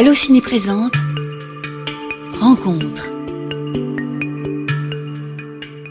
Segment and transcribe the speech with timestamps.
[0.00, 0.94] Allociné présente
[2.40, 3.10] Rencontre.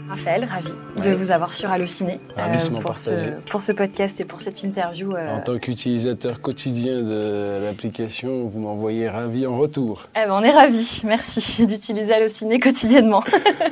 [0.08, 0.70] Raphaël, ravi
[1.08, 3.32] de vous avoir sur Allociné Ravissement pour, ce, partagé.
[3.48, 5.14] pour ce podcast et pour cette interview.
[5.14, 10.08] euh, En tant qu'utilisateur quotidien de l'application, vous m'envoyez ravi en retour.
[10.16, 13.22] eh ben, on est ravis, merci d'utiliser Allociné quotidiennement.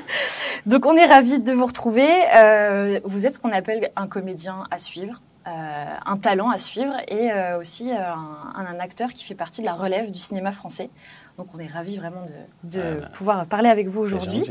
[0.67, 2.07] Donc on est ravis de vous retrouver.
[2.37, 6.95] Euh, vous êtes ce qu'on appelle un comédien à suivre, euh, un talent à suivre
[7.09, 10.53] et euh, aussi euh, un, un acteur qui fait partie de la relève du cinéma
[10.53, 10.91] français.
[11.39, 14.43] Donc on est ravis vraiment de, de Ah bah, pouvoir parler avec vous aujourd'hui.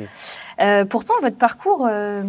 [0.62, 2.24] Euh, pourtant, votre parcours euh,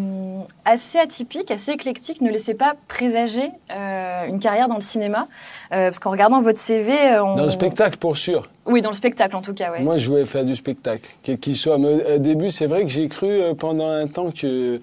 [0.64, 5.28] assez atypique, assez éclectique, ne laissait pas présager euh, une carrière dans le cinéma.
[5.70, 7.36] Euh, parce qu'en regardant votre CV, euh, on...
[7.36, 8.50] Dans le spectacle, pour sûr.
[8.66, 9.80] Oui, dans le spectacle en tout cas, ouais.
[9.80, 11.08] Moi, je voulais faire du spectacle.
[11.22, 11.78] Quel qu'il soit.
[11.78, 14.80] Mais au début, c'est vrai que j'ai cru euh, pendant un temps que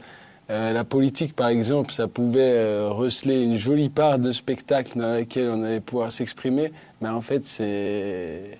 [0.50, 5.12] euh, la politique, par exemple, ça pouvait euh, receler une jolie part de spectacle dans
[5.14, 6.72] laquelle on allait pouvoir s'exprimer.
[7.02, 8.60] Mais en fait, c'est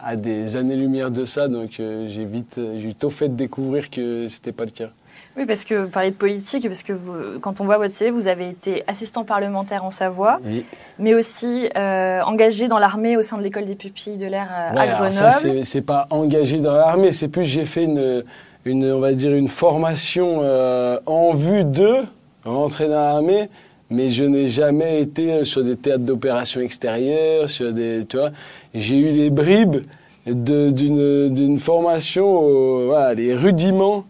[0.00, 1.48] à des années-lumière de ça.
[1.48, 4.90] Donc, euh, j'ai vite, j'ai eu tôt fait de découvrir que c'était pas le cas.
[5.36, 8.10] Oui, parce que vous parlez de politique, parce que vous- quand on voit votre CV,
[8.10, 10.64] vous avez été assistant parlementaire en Savoie, Oui.
[11.00, 14.74] mais aussi euh, engagé dans l'armée au sein de l'école des pupilles de l'air euh,
[14.74, 15.12] Ouais, à Grenoble.
[15.12, 15.30] ça,
[15.64, 18.22] c'est pas engagé dans l'armée, c'est plus j'ai fait une,
[18.64, 22.02] une, on va dire, une formation euh, en vue de
[22.44, 23.48] rentrer dans l'armée,
[23.90, 28.30] mais je n'ai jamais été sur des théâtres d'opération extérieures, sur des, tu vois,
[28.74, 29.76] j'ai eu les bribes
[30.26, 34.04] d'une d'une formation, voilà, les rudiments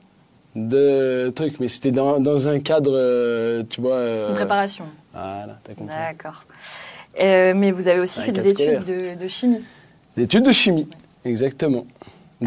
[0.54, 3.98] de trucs, mais c'était dans, dans un cadre, euh, tu vois.
[3.98, 4.84] C'est une euh, préparation.
[5.12, 5.94] Voilà, t'as compris.
[5.94, 6.44] D'accord.
[7.20, 9.64] Euh, mais vous avez aussi Un fait des études de, de chimie.
[10.16, 10.88] Des études de chimie,
[11.24, 11.86] exactement.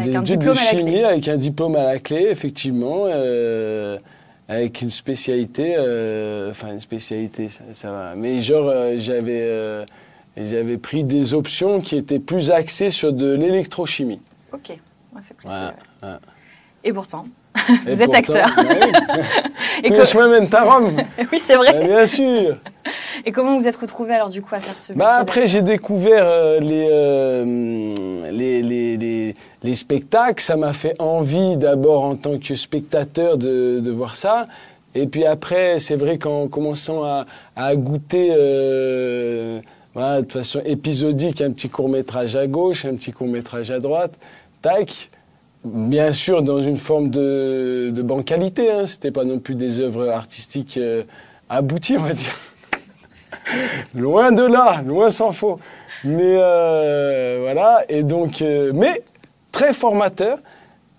[0.00, 3.98] Avec des un études de chimie avec un diplôme à la clé, effectivement, euh,
[4.48, 8.14] avec une spécialité, euh, enfin une spécialité, ça, ça va.
[8.16, 9.84] Mais genre, euh, j'avais,
[10.36, 14.20] j'avais pris des options qui étaient plus axées sur de l'électrochimie.
[14.52, 15.54] Ok, Ouais, c'est précis.
[16.02, 16.08] Ouais.
[16.84, 17.26] Et pourtant,
[17.86, 18.50] Et Vous êtes pourtant- acteur.
[19.84, 20.96] Et Tous les chemins mènent à Rome,
[21.32, 21.72] oui c'est vrai.
[21.72, 22.56] Bah, bien sûr.
[23.24, 26.24] Et comment vous êtes retrouvé alors du coup à faire ce Bah après j'ai découvert
[26.24, 32.38] euh, les, euh, les, les, les, les spectacles, ça m'a fait envie d'abord en tant
[32.38, 34.46] que spectateur de, voir ça.
[34.94, 39.60] Et puis après, c'est vrai qu'en commençant à, goûter euh,
[39.94, 44.18] de façon épisodique un petit court métrage à gauche, un petit court métrage à droite,
[44.62, 45.10] tac,
[45.64, 50.08] bien sûr dans une forme de, de bancalité, hein, c'était pas non plus des œuvres
[50.08, 51.02] artistiques euh,
[51.48, 52.34] abouties, on va dire.
[53.94, 55.58] Loin de là, loin s'en faut.
[56.04, 59.02] Mais euh, voilà, et donc, mais
[59.58, 60.38] très formateur.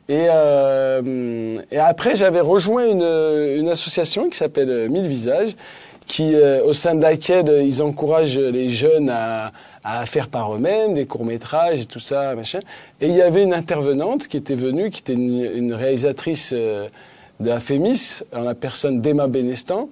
[0.09, 5.55] Et, euh, et après, j'avais rejoint une, association qui s'appelle euh, Mille Visages,
[6.07, 9.53] qui, euh, au sein de laquelle ils encouragent les jeunes à,
[9.85, 12.59] à faire par eux-mêmes des courts-métrages et tout ça, machin.
[12.99, 16.89] Et il y avait une intervenante qui était venue, qui était une, réalisatrice de
[17.39, 17.59] la
[18.33, 19.89] en la personne d'Emma Benestan,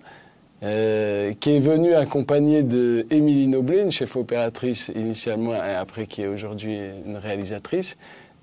[0.60, 6.28] qui est venue accompagnée de Émilie Noblet, une chef opératrice initialement et après qui est
[6.28, 7.96] aujourd'hui une réalisatrice.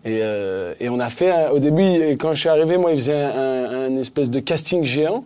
[0.04, 2.98] Et, euh, et on a fait, un- au début, quand je suis arrivé, moi, il
[2.98, 5.24] faisait un, un- un espèce de casting géant.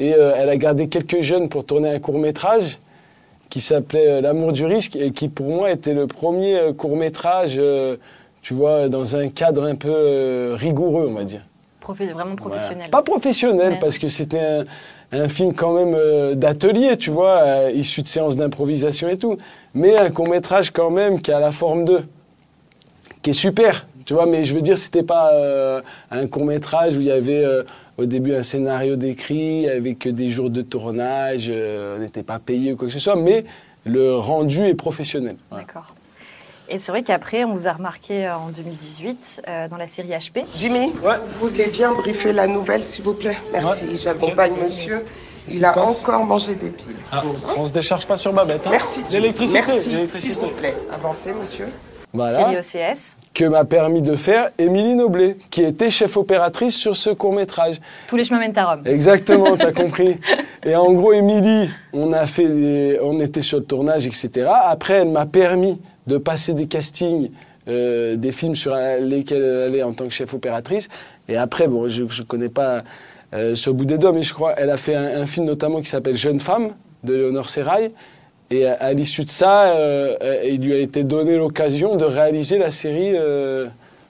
[0.00, 2.78] Et euh, elle a gardé quelques jeunes pour tourner un court métrage
[3.50, 7.60] qui s'appelait euh, L'amour du risque et qui pour moi était le premier court métrage,
[8.42, 11.42] tu vois, dans un cadre un peu rigoureux, on va dire.
[11.80, 12.90] Profé- Vraiment professionnel.
[12.90, 13.78] Pas professionnel, Ouais.
[13.78, 14.64] parce que c'était
[15.12, 19.36] un, film quand même d'atelier, tu vois, issu de séances d'improvisation et tout.
[19.74, 22.00] Mais un court-métrage quand même qui a la forme de.
[23.24, 25.80] Qui est super, tu vois, mais je veux dire, c'était pas euh,
[26.10, 27.62] un court-métrage où il y avait euh,
[27.96, 32.74] au début un scénario décrit avec des jours de tournage, euh, on n'était pas payé
[32.74, 33.46] ou quoi que ce soit, mais
[33.86, 35.36] le rendu est professionnel.
[35.50, 35.64] Voilà.
[35.64, 35.94] D'accord.
[36.68, 40.08] Et c'est vrai qu'après, on vous a remarqué euh, en 2018 euh, dans la série
[40.10, 40.44] HP.
[40.56, 43.38] Jimmy, vous voulez bien briefer la nouvelle, s'il vous plaît?
[43.52, 45.02] Merci, j'accompagne monsieur.
[45.48, 46.96] Il a encore mangé des piles.
[47.56, 48.66] on se décharge pas sur Babette.
[48.66, 48.70] Hein?
[48.70, 49.00] Merci.
[49.08, 49.22] Jimmy.
[49.22, 49.60] L'électricité.
[49.66, 50.34] Merci, s'il l'électricité.
[50.40, 50.74] vous plaît.
[50.92, 51.68] Avancez, monsieur.
[52.14, 52.38] Voilà.
[53.34, 57.80] Que m'a permis de faire Émilie Noblet, qui était chef opératrice sur ce court métrage.
[58.06, 58.82] Tous les chemins mènent à Rome.
[58.86, 60.16] Exactement, t'as compris.
[60.64, 64.48] Et en gros, Émilie, on a fait, des- on était sur le tournage, etc.
[64.64, 67.30] Après, elle m'a permis de passer des castings,
[67.66, 70.88] euh, des films sur lesquels elle allait en tant que chef opératrice.
[71.28, 72.82] Et après, bon, je, je connais pas
[73.34, 75.80] euh, ce bout des doigts, mais je crois, elle a fait un, un film notamment
[75.80, 76.70] qui s'appelle Jeune femme
[77.02, 77.90] de Léonore Serrail.
[78.50, 82.58] Et à, à l'issue de ça, euh, il lui a été donné l'occasion de réaliser
[82.58, 83.68] la série euh,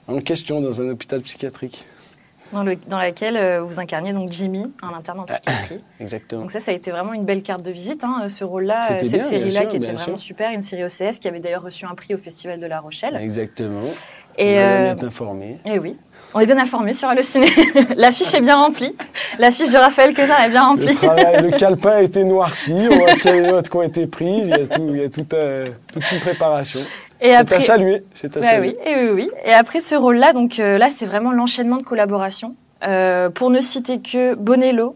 [0.08, 1.86] en question dans un hôpital psychiatrique.
[2.52, 2.64] dans,
[2.98, 5.80] laquelle euh, vous incarniez donc Jimmy, un interne en psychiatrie.
[6.00, 6.42] Exactement.
[6.42, 9.22] Donc ça, ça a été vraiment une belle carte de visite, hein, ce rôle-là, cette
[9.22, 12.18] série-là qui était vraiment super, une série OCS qui avait d'ailleurs reçu un prix au
[12.18, 13.16] Festival de La Rochelle.
[13.16, 13.82] Exactement.
[14.38, 15.58] Et euh, bien informé.
[15.64, 15.96] Et oui,
[16.34, 17.48] on est bien informé sur Allociné.
[17.96, 18.94] L'affiche est bien remplie.
[19.38, 20.98] L'affiche de Raphaël Quenard est bien remplie.
[21.02, 24.06] Le, calepin a été noirci, on voit qu'il y a les notes qui ont été
[24.06, 26.80] prises, il y a, tout, il y a tout, euh, toute une préparation.
[27.20, 28.04] C'est à saluer.
[28.12, 28.76] C'est à bah saluer.
[28.84, 29.30] Oui, et oui, oui.
[29.46, 32.54] Et après ce rôle-là, donc euh, là, c'est vraiment l'enchaînement de collaboration.
[32.86, 34.94] Euh, pour ne citer que Bonello,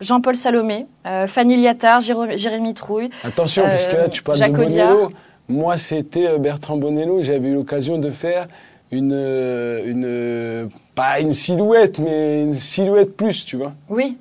[0.00, 3.10] Jean-Paul Salomé, euh, Fanny Liattard, Jérémy Trouille.
[3.22, 5.12] Attention, puisque là, tu parles de Bonello.
[5.48, 7.22] Moi, c'était Bertrand Bonello.
[7.22, 8.48] J'avais eu l'occasion de faire
[8.90, 13.72] une, une, pas une silhouette, mais une silhouette plus, tu vois.
[13.88, 14.18] Oui.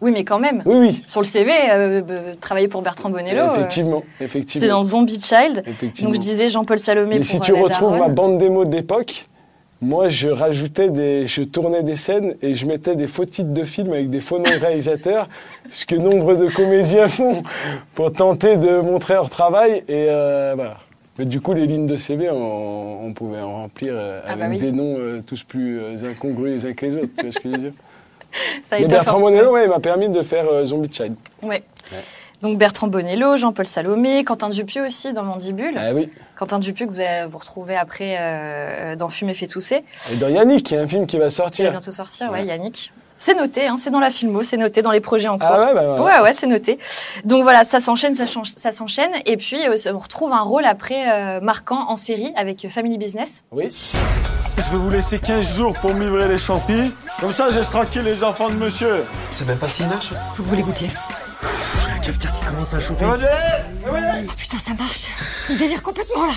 [0.00, 0.62] Oui, mais quand même.
[0.66, 1.04] Oui, oui.
[1.06, 2.02] Sur le CV, euh,
[2.40, 3.40] travailler pour Bertrand Bonello.
[3.40, 4.60] Euh, effectivement, effectivement.
[4.60, 5.62] C'était dans Zombie Child.
[5.66, 6.10] Effectivement.
[6.10, 7.18] Donc je disais Jean-Paul Salomé.
[7.18, 9.26] Mais si tu retrouves ma bande démo de l'époque,
[9.80, 13.64] moi je rajoutais des, je tournais des scènes et je mettais des faux titres de
[13.64, 15.28] films avec des faux noms de réalisateurs,
[15.70, 17.42] ce que nombre de comédiens font
[17.94, 20.76] pour tenter de montrer leur travail et euh, voilà.
[21.18, 24.72] Mais du coup, les lignes de CV, on, pouvait en remplir ah avec bah des
[24.72, 27.12] noms tous plus incongrus les uns que les autres.
[27.16, 27.72] tu vois ce que je veux dire
[28.72, 31.14] Mais Bertrand Bonello, ouais, m'a permis de faire euh, Zombie Child.
[31.42, 31.62] Ouais.
[32.42, 35.74] Donc Bertrand Bonello, Jean-Paul Salomé, Quentin Dupieux aussi dans Mandibule.
[35.76, 36.10] Ah oui.
[36.36, 39.82] Quentin Dupieux que vous allez vous retrouver après euh, dans Fumer fait tousser.
[40.12, 41.64] Et dans Yannick, il y a un film qui va sortir.
[41.66, 42.92] Qui va bientôt sortir, ouais, Yannick.
[43.16, 45.56] C'est noté, hein, c'est dans la filmo, c'est noté dans les projets en ah cours.
[45.56, 46.20] Ah ouais, bah ouais.
[46.20, 46.78] ouais, c'est noté.
[47.24, 49.12] Donc voilà, ça s'enchaîne, ça, ça s'enchaîne.
[49.24, 53.44] Et puis, euh, on retrouve un rôle après marquant en série avec Family Business.
[53.52, 53.70] Oui.
[54.56, 56.92] Je vais vous laisser 15 jours pour me livrer les champis.
[57.20, 59.04] Comme ça, j'ai tranquille les enfants de monsieur.
[59.30, 60.10] C'est même pas si nache.
[60.34, 60.88] Faut que vous les goûtiez.
[61.84, 63.04] J'ai un cafetière qui commence à chauffer.
[63.04, 65.08] Oh putain, ça marche.
[65.50, 66.32] Il délire complètement là.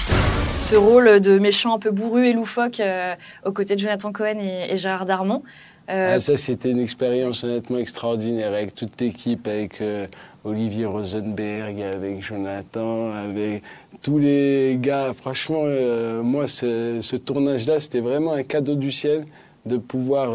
[0.59, 3.15] Ce rôle de méchant un peu bourru et loufoque euh,
[3.45, 5.43] aux côtés de Jonathan Cohen et, Gérard Darmon.
[5.89, 10.05] Euh, ah, ça, c'était une expérience honnêtement extraordinaire avec toute l'équipe, avec euh,
[10.43, 13.63] Olivier Rosenberg, avec Jonathan, avec
[14.01, 15.13] tous les gars.
[15.13, 19.25] Franchement, euh, moi, ce, tournage-là, c'était vraiment un cadeau du ciel
[19.65, 20.31] de pouvoir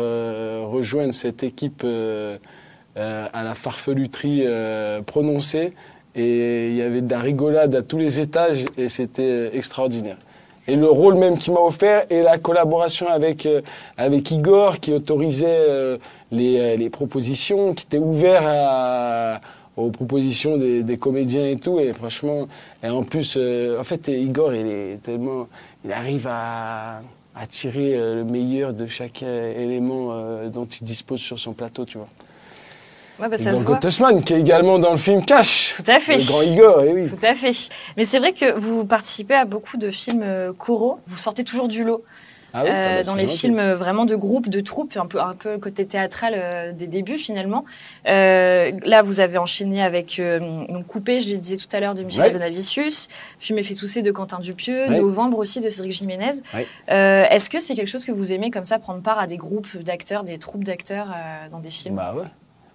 [0.69, 1.87] rejoindre cette équipe
[2.96, 4.44] à la farfeluterie
[5.06, 5.72] prononcée.
[6.14, 10.19] Et il y avait de la rigolade à tous les étages et c'était extraordinaire.
[10.69, 13.49] Et le rôle même qu'il m'a offert et la collaboration avec,
[13.97, 15.99] avec Igor qui autorisait
[16.31, 19.41] les, les propositions, qui était ouvert à
[19.76, 21.79] aux propositions des, comédiens et tout.
[21.79, 22.49] Et franchement,
[22.82, 25.49] et en plus, euh, en fait, Igor, il est tellement,
[25.85, 27.03] il arrive à,
[27.35, 31.85] à tirer euh, le meilleur de chaque euh, élément dont il dispose sur son plateau,
[31.85, 32.08] tu vois.
[33.22, 33.52] Ouais, bah, ça
[34.24, 35.74] qui est également dans le film Cash.
[35.76, 36.19] Tout à fait.
[36.19, 37.04] Le grand Igor, et oui.
[37.04, 37.52] Tout à fait.
[37.96, 40.24] Mais c'est vrai que vous participez à beaucoup de films
[40.58, 40.98] coraux.
[41.06, 42.04] Vous sortez toujours du lot.
[42.54, 45.34] Ah euh, bah, dans les films euh, vraiment de groupe, de troupe, un peu un
[45.34, 47.64] peu côté théâtral euh, des débuts finalement.
[48.04, 52.32] là, vous avez enchaîné avec donc Coupé, je le disais tout à l'heure, de Michel
[52.32, 53.08] Zanavicius,
[53.38, 56.42] Fumé fait tousser de Quentin Dupieux, Novembre aussi de Cédric Jiménez.
[56.88, 59.78] Est-ce que c'est quelque chose que vous aimez comme ça, prendre part à des groupes
[59.78, 61.08] d'acteurs, des troupes d'acteurs
[61.50, 61.96] dans des films?
[61.96, 62.24] Bah ouais.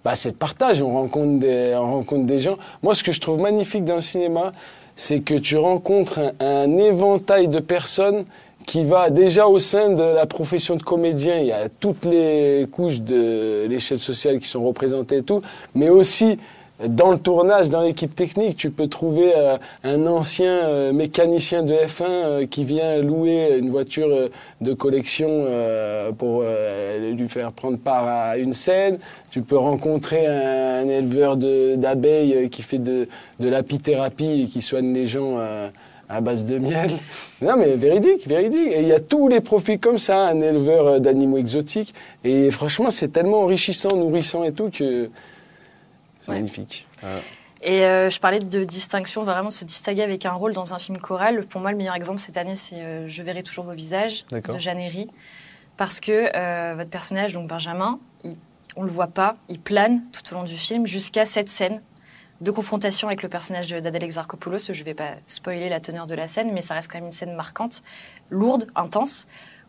[0.08, 2.56] Bah, c'est le partage, on rencontre, des, on rencontre des gens.
[2.82, 4.54] Moi, ce que je trouve magnifique dans le cinéma,
[4.96, 8.24] c'est que tu rencontres un, un éventail de personnes
[8.64, 12.66] qui va déjà au sein de la profession de comédien, il y a toutes les
[12.72, 15.42] couches de l'échelle sociale qui sont représentées et tout,
[15.74, 16.38] mais aussi
[16.86, 21.74] dans le tournage, dans l'équipe technique, tu peux trouver euh, un ancien euh, mécanicien de
[21.74, 24.08] F1 euh, qui vient louer une voiture
[24.60, 25.46] de collection
[26.18, 28.98] pour lui faire prendre part à une scène.
[29.30, 33.08] Tu peux rencontrer un, éleveur d'abeilles qui fait de,
[33.40, 35.38] de l'apithérapie et qui soigne les gens
[36.08, 36.90] à base de miel.
[37.40, 38.72] Non, mais véridique, véridique.
[38.72, 41.94] Et il y a tous les profils comme ça, un éleveur d'animaux exotiques.
[42.24, 45.08] Et franchement, c'est tellement enrichissant, nourrissant et tout que
[46.28, 46.86] magnifique.
[47.60, 50.98] Et euh, je parlais de distinction, vraiment se distinguer avec un rôle dans un film
[50.98, 51.44] choral.
[51.46, 54.58] Pour moi, le meilleur exemple cette année, c'est euh, Je verrai toujours vos visages de
[54.58, 55.08] Jeanne Herry.
[55.76, 58.00] Parce que votre personnage, donc Benjamin,
[58.74, 61.80] on le voit pas, il plane tout au long du film jusqu'à cette scène
[62.40, 64.72] de confrontation avec le personnage d'Adèle Exarchopoulos.
[64.72, 67.06] Je ne vais pas spoiler la teneur de la scène, mais ça reste quand même
[67.06, 67.82] une scène marquante,
[68.30, 69.26] lourde, intense.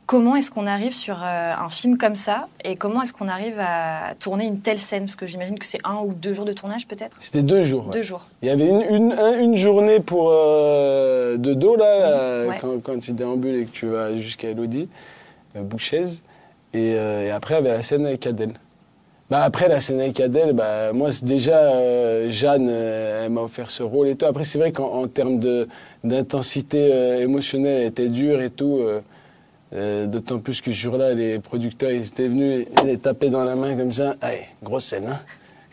[0.10, 3.60] Comment est-ce qu'on arrive sur euh, un film comme ça et comment est-ce qu'on arrive
[3.60, 5.04] à tourner une telle scène?
[5.04, 7.18] Parce que j'imagine que c'est un ou deux jours de tournage peut-être?
[7.20, 7.84] C'était deux jours.
[7.92, 8.25] Deux jours.
[8.42, 13.12] Il y avait une, une, journée pour euh, de dos là, euh, quand, quand, tu
[13.13, 14.89] déambules et que tu vas jusqu'à Elodie,
[15.56, 16.24] Bouchaise.
[16.74, 18.54] Et, et après, il y avait la scène avec Adèle.
[19.30, 23.42] Bah après la scène avec Adèle, bah moi c'est déjà euh, Jeanne, euh, elle m'a
[23.42, 24.25] offert ce rôle et tout.
[24.25, 25.68] Après c'est vrai qu'en termes de
[26.04, 28.82] d'intensité euh, émotionnelle, elle était dure et tout.
[29.73, 33.43] Euh, D'autant plus que ce jour-là, les producteurs, ils étaient venus, ils les tapaient dans
[33.43, 34.15] la main comme ça.
[34.21, 35.19] Allez, grosse scène, hein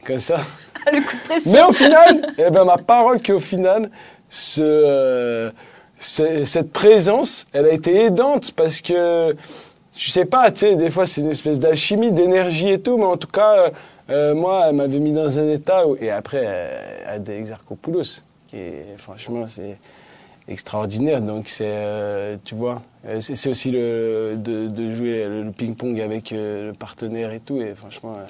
[0.04, 0.36] Comme ça.
[0.92, 1.52] Le coup de pression.
[1.52, 3.90] Mais au final, eh ben, ma parole qu'au final,
[4.28, 5.50] ce, euh,
[5.98, 9.34] ce- cette présence, elle a été aidante parce que,
[9.96, 13.04] je sais pas, tu sais, des fois c'est une espèce d'alchimie, d'énergie et tout, mais
[13.06, 13.70] en tout cas,
[14.10, 18.56] euh, moi, elle m'avait mis dans un état où, et après, euh, Adèle Exarchopoulos, qui
[18.58, 19.78] est, franchement, c'est
[20.48, 21.20] extraordinaire.
[21.20, 22.82] Donc c'est, tu vois,
[23.20, 27.60] c'est c'est aussi le, de, de jouer le, ping-pong avec euh, le partenaire et tout,
[27.60, 28.16] et franchement.
[28.18, 28.25] euh,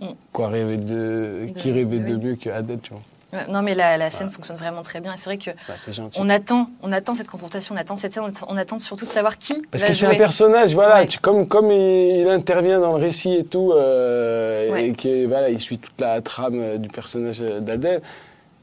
[0.00, 0.06] Mm.
[0.32, 3.96] Quoi rêver de, qui rêvait de mieux que Adèle, tu vois Ouais, non, mais la,
[3.96, 5.12] la scène fonctionne vraiment très bien.
[5.16, 5.74] C'est vrai que bah,
[6.18, 9.38] on attend, on attend cette confrontation, on attend cette scène, on attend, surtout de savoir
[9.38, 11.06] qui Parce va que c'est un personnage, voilà, Ouais.
[11.06, 14.88] tu- comme, comme il, il intervient dans le récit et tout, euh, Ouais.
[14.88, 18.02] et que voilà, il suit toute la trame euh, du personnage euh, d'Adèle.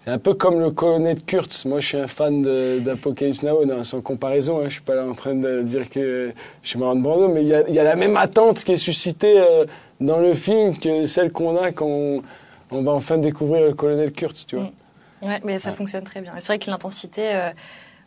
[0.10, 1.66] C'est un peu comme le colonel Kurtz.
[1.66, 2.42] Moi, je suis un fan
[2.80, 4.60] d'Apocalypse Now, non, sans comparaison.
[4.60, 6.32] Hein, je suis pas là en train de dire que
[6.64, 8.72] je suis de Brando, mais il y a, il y a la même attente qui
[8.72, 9.66] est suscitée euh,
[10.02, 12.24] dans le film que celle qu'on a quand on,
[12.72, 14.72] on va enfin découvrir le colonel Kurtz, tu vois.
[15.22, 15.28] Mm.
[15.28, 15.76] Ouais, mais ça Ouais.
[15.76, 16.32] fonctionne très bien.
[16.40, 17.50] C'est vrai que l'intensité, euh,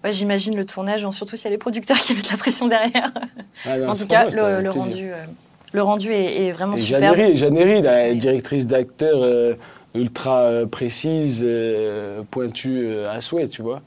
[0.02, 3.12] ouais, j'imagine le tournage, surtout s'il y a les producteurs qui mettent la pression derrière.
[3.64, 5.24] Ah, non, en tout cas, le, rendu, euh,
[5.72, 9.56] le rendu est, est vraiment Et Jeannery, la directrice d'acteur
[9.94, 13.82] ultra euh, précise, euh, pointue euh, à souhait, tu vois.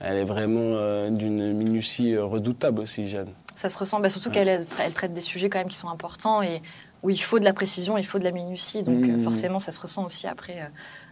[0.00, 3.28] Elle est vraiment d'une minutie redoutable aussi, Jeanne.
[3.54, 4.34] Ça se ressent, bah, surtout Ouais.
[4.36, 4.64] qu'elle
[4.94, 6.62] traite des sujets quand même qui sont importants et
[7.02, 8.82] où il faut de la précision, il faut de la minutie.
[8.82, 10.64] Donc euh, forcément, ça se ressent aussi après euh,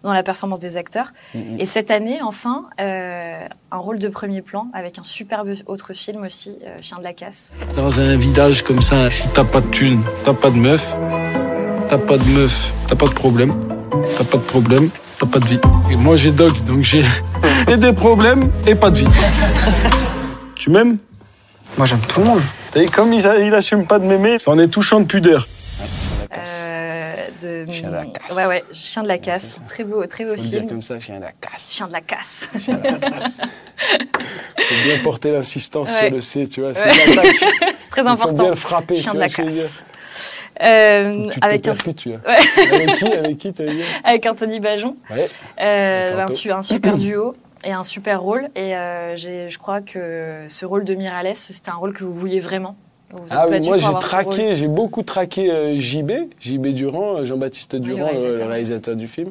[0.03, 1.13] dans la performance des acteurs.
[1.35, 1.61] Mhm.
[1.61, 6.23] Et cette année, enfin, euh, un rôle de premier plan avec un superbe autre film
[6.25, 7.53] aussi, euh, Chien de la casse.
[7.77, 10.97] Dans un village comme ça, si t'as pas de thune, t'as pas de meuf,
[11.91, 13.53] t'as pas de meuf, t'as pas de problème,
[13.91, 15.61] t'as pas de problème, t'as pas de vie.
[15.91, 17.05] Et moi j'ai dog, donc j'ai
[17.69, 19.07] et des problèmes et pas de vie.
[20.55, 20.99] tu m'aimes?
[21.77, 22.41] Moi, j'aime tout le monde.
[22.73, 25.47] T'as vu comme il, a- il assume pas de m'aimer, c'en est touchant de pudeur.
[26.29, 26.59] La casse.
[26.73, 27.15] Euh,
[27.67, 27.71] de...
[27.71, 28.37] Chien de la casse.
[28.37, 29.61] Ouais, ouais, Chien de la casse.
[29.69, 30.69] Très beau, très beau Faut dire film.
[30.69, 31.69] comme ça, chien de la casse.
[31.71, 32.49] Chien de la casse.
[32.65, 33.37] Chien de la casse.
[34.59, 36.07] Faut bien porter l'insistance Ouais.
[36.09, 36.75] sur le C, tu vois.
[36.75, 37.13] C'est Ouais.
[37.13, 37.37] une attaque.
[37.79, 38.43] C'est très Il faut important.
[38.43, 39.85] bien le frapper, Chien tu de vois la casse.
[40.63, 42.19] Euh, Tu avec, un, percutes, tu vois.
[42.27, 42.75] Ouais.
[42.75, 44.97] Avec qui Avec qui, t'as dit avec Anthony Bajon.
[45.11, 45.27] Ouais.
[45.61, 46.33] Euh, Avec un, Anto.
[46.35, 47.35] su- un super duo
[47.65, 48.49] et un super rôle.
[48.57, 52.41] Et euh, je crois que ce rôle de Miralles, c'était un rôle que vous vouliez
[52.41, 52.77] vraiment.
[53.11, 56.11] Vous Ah oui, moi j'ai traqué, j'ai beaucoup traqué euh, JB,
[56.41, 58.47] JB Durand, euh, Jean-Baptiste le Durand, le réalisateur.
[58.47, 59.31] le réalisateur du film,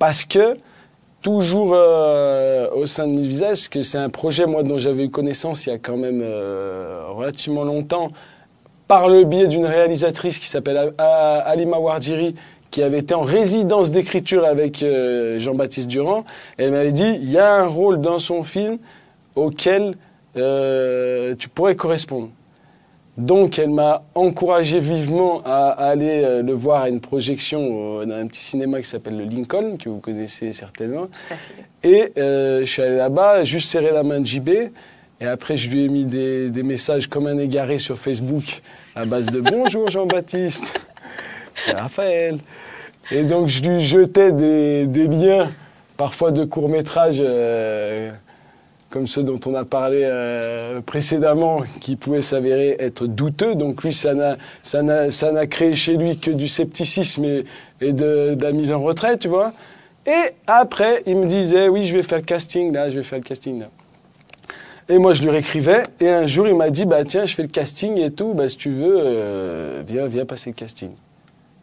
[0.00, 0.56] parce que
[1.22, 5.04] toujours euh, au sein de Mille Visages, parce que c'est un projet moi dont j'avais
[5.04, 8.10] eu connaissance il y a quand même euh, relativement longtemps,
[8.88, 12.34] par le biais d'une réalisatrice qui s'appelle Alima Wardiri,
[12.70, 16.24] qui avait été en résidence d'écriture avec euh, Jean-Baptiste Durand,
[16.58, 18.78] et elle m'avait dit il y a un rôle dans son film
[19.36, 19.94] auquel
[20.36, 22.30] euh, tu pourrais correspondre.
[23.16, 28.26] Donc, elle m'a encouragé vivement à, aller euh, le voir à une projection dans un
[28.26, 31.06] petit cinéma qui s'appelle le Lincoln, que vous connaissez certainement.
[31.06, 31.54] Tout à fait.
[31.84, 34.50] Et euh, je suis allé là-bas, juste serré la main de JB.
[35.24, 38.60] Et après, je lui ai mis des, messages comme un égaré sur Facebook
[38.94, 40.66] à base de Bonjour Jean-Baptiste,
[41.54, 42.36] c'est Raphaël.
[43.10, 45.50] Et donc, je lui jetais des, liens,
[45.96, 48.12] parfois de courts-métrages, euh,
[48.90, 53.54] comme ceux dont on a parlé euh, précédemment, qui pouvaient s'avérer être douteux.
[53.54, 57.46] Donc, lui, ça n'a, créé chez lui que du scepticisme et,
[57.80, 59.54] et de, de la mise en retrait, tu vois.
[60.06, 63.20] Et après, il me disait, oui, je vais faire le casting, là, je vais faire
[63.20, 63.70] le casting, là.
[64.88, 65.82] Et moi, je lui réécrivais.
[66.00, 68.34] Et un jour, il m'a dit, bah tiens, je fais le casting et tout.
[68.34, 70.90] Bah, si tu veux, euh, viens, viens passer le casting.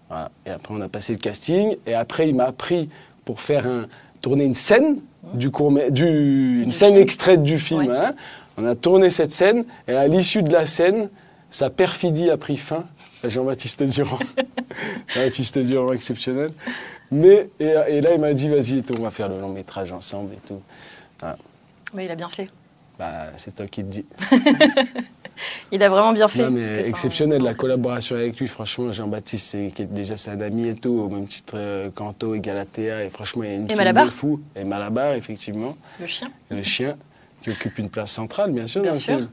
[0.09, 0.31] Voilà.
[0.45, 1.77] Et après, on a passé le casting.
[1.85, 2.89] Et après, il m'a pris
[3.23, 3.85] pour faire un,
[4.21, 4.97] tourner une scène
[5.35, 7.01] du court, du, une Du scène film.
[7.01, 7.85] extraite du film.
[7.87, 7.95] Ouais.
[7.97, 8.13] hein.
[8.57, 9.65] On a tourné cette scène.
[9.87, 11.09] Et à l'issue de la scène,
[11.51, 12.85] sa perfidie a pris fin.
[13.23, 14.19] à Jean-Baptiste Durand.
[15.09, 16.51] Jean-Baptiste Durand exceptionnel.
[17.11, 20.33] Mais, et, et là, il m'a dit, vas-y, on va faire le long métrage ensemble
[20.33, 20.59] et tout.
[21.93, 22.49] Mais il a bien fait.
[23.01, 24.05] Bah, c'est toi qui te dis.
[25.71, 26.43] Il a vraiment bien fait.
[26.43, 28.47] Non, mais parce que c'est un- exceptionnel, la collaboration avec lui.
[28.47, 32.39] Franchement, Jean-Baptiste, c'est déjà c'est un ami et tout, au même titre euh, qu'Anto et
[32.39, 33.05] Galatea.
[33.05, 34.05] Et franchement, il y a une team Malabar.
[34.05, 34.39] de fou.
[34.55, 36.27] Et Malabar, effectivement, Le chien.
[36.51, 36.95] le chien,
[37.41, 39.13] qui occupe une place centrale, bien sûr, Bien dans sûr.
[39.13, 39.29] le film.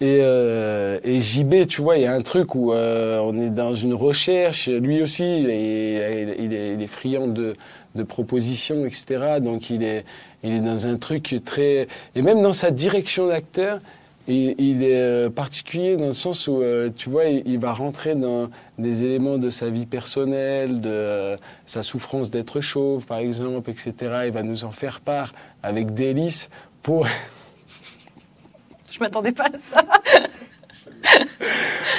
[0.00, 3.50] Et, euh, et JB, tu vois, il y a un truc où euh, on est
[3.50, 4.68] dans une recherche.
[4.68, 7.56] Lui aussi, il est, il est- il est- il est friand de,
[7.96, 9.40] de propositions, etc.
[9.40, 10.04] Donc il est,
[10.42, 11.88] il est dans un truc très...
[12.14, 13.80] Et même dans sa direction d'acteur,
[14.28, 17.72] il, il est euh, particulier dans le sens où, euh, tu vois, il, il va
[17.72, 23.18] rentrer dans des éléments de sa vie personnelle, de euh, sa souffrance d'être chauve, par
[23.18, 23.94] exemple, etc.
[24.26, 26.50] Il va nous en faire part avec délice
[26.82, 27.06] pour...
[28.92, 29.84] Je m'attendais pas à ça.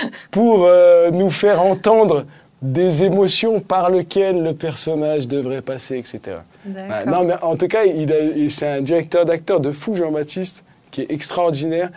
[0.31, 2.25] pour euh, nous faire entendre
[2.61, 6.37] des émotions par lesquelles le personnage devrait passer, etc.
[6.65, 7.07] D'accord.
[7.07, 11.11] non, mais en tout cas, il c'est un directeur d'acteur de fou, Jean-Baptiste, qui est
[11.11, 11.89] extraordinaire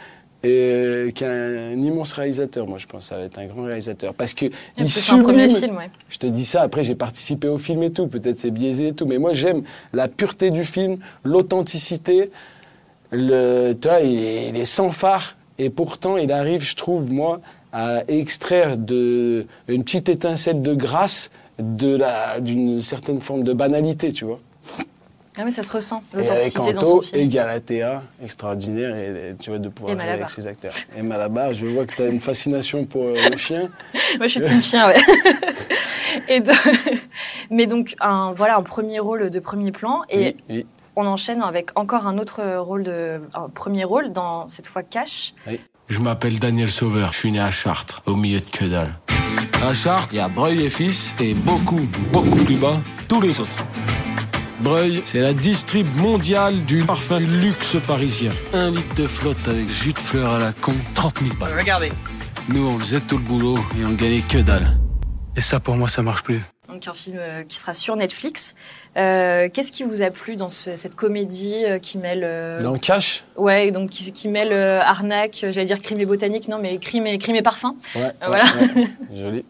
[0.45, 2.67] et qui est un, immense réalisateur.
[2.67, 4.89] Moi, je pense que ça va être un grand réalisateur parce que Et il puis
[4.89, 5.91] c'est un premier film, ouais.
[6.09, 8.93] Je te dis ça, après j'ai participé au film et tout, peut-être c'est biaisé et
[8.93, 12.31] tout, mais moi j'aime la pureté du film, l'authenticité,
[13.11, 17.11] le, tu vois, il est, il est sans phare, et pourtant il arrive, je trouve,
[17.13, 17.41] moi,
[17.73, 24.13] à extraire de, une petite étincelle de grâce de la- d'une certaine forme de banalité,
[24.13, 24.41] tu vois.
[25.39, 27.23] Ah, mais ça se ressent, Et avec l'authenticité dans son film.
[27.23, 30.27] et Galatea, extraordinaire, et, et tu vois, de pouvoir Et jouer Malabar.
[30.27, 30.75] avec ces acteurs.
[30.99, 33.71] Et Malabar, je vois que tu as une fascination pour euh, le chien.
[34.19, 34.97] Moi, je suis team chien, ouais.
[36.29, 36.53] et de-
[37.51, 40.03] Mais donc, un, voilà, un premier rôle de premier plan.
[40.11, 40.67] Et Oui, oui.
[40.97, 43.19] on enchaîne avec encore un autre rôle de.
[43.35, 45.33] Un premier rôle dans cette fois Cash.
[45.93, 48.95] Je m'appelle Daniel Sauveur, je suis né à Chartres, au milieu de que dalle.
[49.63, 53.39] À Chartres, il y a Breuil et fils, et beaucoup, beaucoup plus bas, tous les
[53.39, 53.67] autres.
[54.61, 58.33] Breuil, c'est la distrib mondiale du parfum luxe parisien.
[58.55, 61.59] Un litre de flotte avec jus de fleurs à la con, 30 000 balles.
[61.59, 61.93] Regardez.
[62.49, 64.79] Nous, on faisait tout le boulot et on gagnait que dalle.
[65.37, 66.41] Et ça, pour moi, ça marche plus.
[66.73, 68.55] Donc, un film euh, qui sera sur Netflix.
[68.97, 72.23] Euh, Qu'est-ce qui vous a plu dans ce- cette comédie euh, qui mêle.
[72.25, 76.49] euh, Dans Cash, Ouais, donc qui, qui mêle euh, arnaque, j'allais dire crime et botanique,
[76.49, 77.75] non, mais crime et, crime et parfum.
[77.95, 78.45] Ouais, ouais, Voilà.
[78.45, 78.87] ouais,
[79.17, 79.45] joli.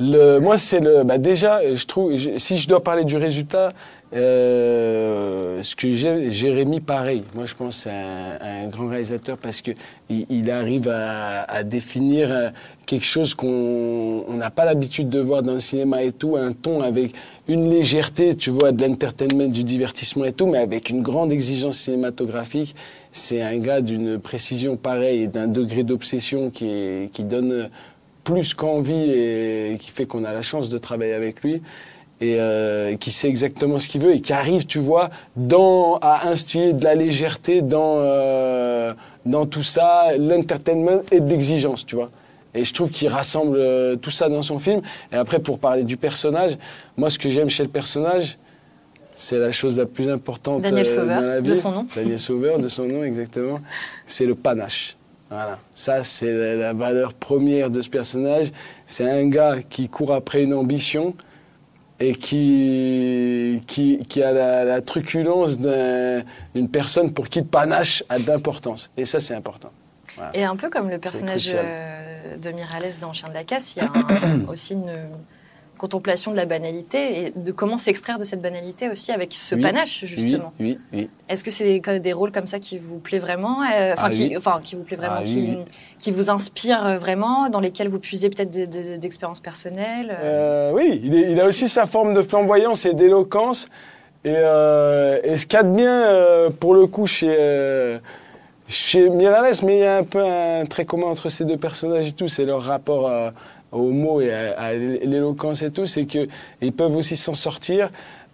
[0.00, 1.04] Le, moi, c'est le.
[1.04, 2.16] Bah déjà, je trouve.
[2.16, 3.72] si je dois parler du résultat,
[4.14, 7.24] euh, ce que Jérémy, pareil.
[7.34, 9.72] Moi, je pense c'est un, grand réalisateur parce que
[10.08, 12.50] il, arrive à, définir euh,
[12.86, 16.52] quelque chose qu'on on n'a pas l'habitude de voir dans le cinéma et tout, un
[16.52, 17.12] ton avec
[17.48, 21.78] une légèreté, tu vois, de l'entertainment, du divertissement et tout, mais avec une grande exigence
[21.78, 22.74] cinématographique.
[23.10, 27.68] C'est un gars d'une précision pareille et d'un degré d'obsession qui, qui donne
[28.24, 31.62] plus qu'envie et qui fait qu'on a la chance de travailler avec lui
[32.20, 36.28] et euh, qui sait exactement ce qu'il veut et qui arrive, tu vois, dans, à
[36.28, 38.94] instiller de la légèreté dans, euh,
[39.26, 42.10] dans tout ça, l'entertainment et de l'exigence, tu vois.
[42.54, 44.80] Et je trouve qu'il rassemble euh, tout ça dans son film.
[45.12, 46.56] Et après, pour parler du personnage,
[46.96, 48.38] moi, ce que j'aime chez le personnage,
[49.12, 51.56] c'est la chose la plus importante Daniel Sauveur, dans la de vie.
[51.56, 51.86] son nom.
[51.94, 53.60] Daniel Sauveur, de son nom, exactement.
[54.06, 54.96] C'est le panache.
[55.34, 55.58] Voilà.
[55.74, 58.52] Ça, c'est la, la valeur première de ce personnage.
[58.86, 61.14] C'est un gars qui court après une ambition
[62.00, 66.22] et qui, qui, qui a la, la truculence d'un-
[66.54, 68.90] d'une personne pour qui le panache a d'importance.
[68.96, 69.70] Et ça, c'est important.
[70.16, 70.30] Voilà.
[70.36, 73.82] Et un peu comme le personnage euh, de Miralles dans Chien de la Casse, il
[73.82, 73.90] y a
[74.26, 74.92] un- aussi une
[75.78, 79.60] contemplation de la banalité et de comment s'extraire de cette banalité aussi avec ce Oui,
[79.62, 80.52] panache, justement.
[80.60, 81.10] Oui, oui, oui.
[81.28, 84.10] Est-ce que c'est des, des rôles comme ça qui vous plaît vraiment euh, Enfin, Ah
[84.10, 84.36] qui, oui.
[84.36, 85.58] enfin, qui vous plaît vraiment, Ah qui, oui.
[85.98, 90.72] qui vous inspire vraiment, dans lesquels vous puisez peut-être de- de- d'expériences personnelles euh, Euh,
[90.74, 93.68] oui, il, est- il a aussi sa forme de flamboyance et d'éloquence.
[94.24, 97.98] Et, euh, et ce qu'il y a de bien, euh, pour le coup, chez, euh,
[98.66, 102.08] chez Miralles, mais il y a un peu un trait commun entre ces deux personnages
[102.08, 103.32] et tout, c'est leur rapport à-
[103.74, 107.90] aux mots et à, l'éloquence et tout, c'est qu'ils peuvent aussi s'en sortir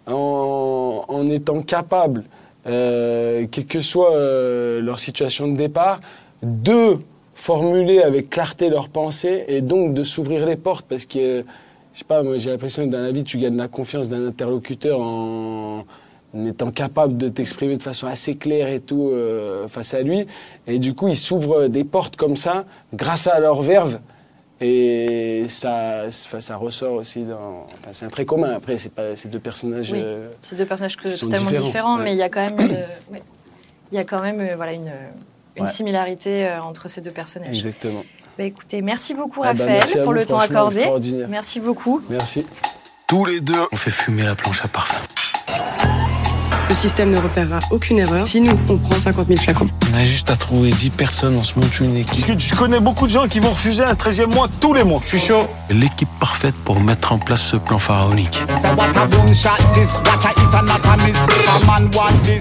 [0.07, 2.23] en, en étant capables,
[2.67, 5.99] euh, quelle que soit euh, leur situation de départ,
[6.43, 6.97] de
[7.33, 11.43] formuler avec clarté leurs pensées et donc de s'ouvrir les portes parce que,
[11.93, 14.27] je sais pas, moi j'ai l'impression que dans la vie tu gagnes la confiance d'un
[14.27, 15.85] interlocuteur en,
[16.33, 20.25] en étant capable de t'exprimer de façon assez claire et tout euh, face à lui.
[20.67, 23.99] Et du coup, ils s'ouvrent des portes comme ça grâce à leur verve.
[24.63, 26.03] Et ça,
[26.57, 27.65] ressort aussi dans.
[27.79, 28.51] Enfin, c'est un trait commun.
[28.55, 29.91] Après, c'est pas ces deux personnages.
[29.91, 29.99] Oui.
[30.01, 32.03] euh, C'est deux personnages que- totalement différents, différents, ouais.
[32.03, 32.77] mais il y a quand même, une,
[33.13, 33.23] ouais.
[33.91, 34.91] il y a quand même euh, voilà, une,
[35.55, 35.69] une Ouais.
[35.69, 37.55] similarité euh, entre ces deux personnages.
[37.57, 38.03] exactement.
[38.37, 40.77] Bah, écoutez, merci beaucoup Ah bah, Raphaël merci pour vous, le temps accordé.
[40.77, 41.27] extraordinaire.
[41.27, 42.01] Merci beaucoup.
[42.09, 42.45] Merci.
[43.07, 44.99] Tous les deux, on fait fumer la planche à parfum.
[46.71, 49.67] Le système ne repérera aucune erreur si nous, on prend 50 000 flacons.
[49.93, 52.07] On a juste à trouver 10 personnes, on se monte une équipe.
[52.07, 54.85] Parce que tu connais beaucoup de gens qui vont refuser un 13e mois tous les
[54.85, 55.01] mois.
[55.03, 55.47] Je suis chaud.
[55.69, 58.41] L'équipe parfaite pour mettre en place ce plan pharaonique.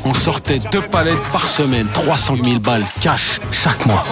[0.04, 4.04] On sortait deux palettes par semaine, 300 000 balles cash chaque mois.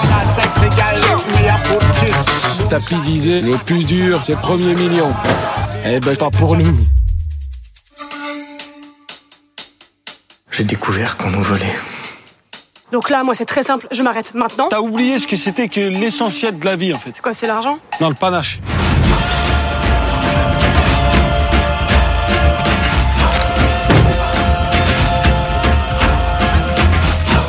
[2.69, 5.15] Tapi disait, le plus dur, c'est le premier million.
[5.87, 6.77] Eh ben, pas pour nous.
[10.59, 11.73] J'ai découvert qu'on nous volait.
[12.91, 13.87] Donc là, moi, c'est très simple.
[13.93, 14.67] Je m'arrête maintenant.
[14.69, 17.11] T'as oublié ce que c'était que l'essentiel de la vie, en fait.
[17.15, 17.79] C'est quoi, c'est l'argent?
[18.01, 18.59] Dans le panache.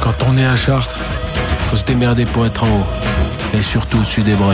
[0.03, 0.99] Quand on est à Chartres,
[1.71, 2.85] Faut se démerder pour être en haut.
[3.57, 4.53] Et surtout dessus des bras.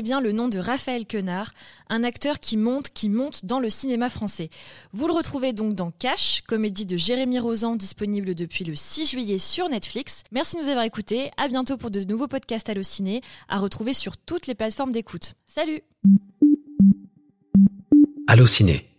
[0.00, 1.52] Bien le nom de Raphaël Quenard,
[1.90, 4.48] un acteur qui monte, qui monte dans le cinéma français.
[4.92, 9.38] Vous le retrouvez donc dans Cash, comédie de Jérémy Rosan, disponible depuis le 6 juillet
[9.38, 10.24] sur Netflix.
[10.32, 11.30] Merci de nous avoir écoutés.
[11.36, 15.34] À bientôt pour de nouveaux podcasts Allociné, à retrouver sur toutes les plateformes d'écoute.
[15.46, 15.82] Salut
[18.26, 18.91] Allociné